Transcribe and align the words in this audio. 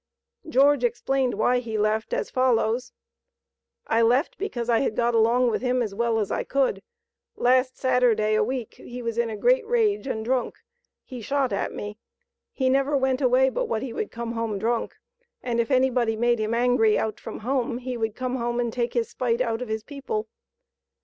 George 0.49 0.83
explained 0.83 1.35
why 1.35 1.59
he 1.59 1.77
left 1.77 2.11
as 2.11 2.31
follows: 2.31 2.91
"I 3.85 4.01
left 4.01 4.35
because 4.39 4.67
I 4.67 4.79
had 4.79 4.95
got 4.95 5.13
along 5.13 5.51
with 5.51 5.61
him 5.61 5.83
as 5.83 5.93
well 5.93 6.17
as 6.17 6.31
I 6.31 6.43
could. 6.43 6.81
Last 7.35 7.77
Saturday 7.77 8.33
a 8.33 8.43
week 8.43 8.73
he 8.77 9.03
was 9.03 9.19
in 9.19 9.29
a 9.29 9.37
great 9.37 9.63
rage 9.67 10.07
and 10.07 10.25
drunk. 10.25 10.55
He 11.03 11.21
shot 11.21 11.53
at 11.53 11.71
me. 11.71 11.99
He 12.51 12.67
never 12.67 12.97
went 12.97 13.21
away 13.21 13.49
but 13.49 13.67
what 13.67 13.83
he 13.83 13.93
would 13.93 14.09
come 14.09 14.31
home 14.31 14.57
drunk, 14.57 14.95
and 15.43 15.59
if 15.59 15.69
any 15.69 15.91
body 15.91 16.15
made 16.15 16.39
him 16.39 16.55
angry 16.55 16.97
out 16.97 17.19
from 17.19 17.41
home, 17.41 17.77
he 17.77 17.95
would 17.95 18.15
come 18.15 18.37
home 18.37 18.59
and 18.59 18.73
take 18.73 18.95
his 18.95 19.07
spite 19.09 19.39
out 19.39 19.61
of 19.61 19.67
his 19.69 19.83
people." 19.83 20.27